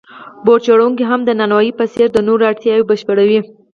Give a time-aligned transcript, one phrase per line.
[0.45, 3.39] بوټ جوړونکی هم د نانوای په څېر د نورو اړتیاوې بشپړوي